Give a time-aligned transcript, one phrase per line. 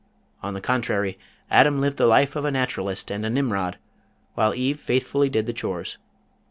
[0.41, 1.19] On the contrary
[1.51, 3.77] Adam lived the life of a Naturalist and a Nimrod,
[4.33, 5.99] while Eve faithfully did the chores.